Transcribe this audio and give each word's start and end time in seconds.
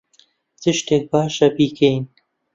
چ 0.61 0.63
شتێک 0.79 1.03
باشە 1.11 1.47
بیکەین؟ 1.55 2.03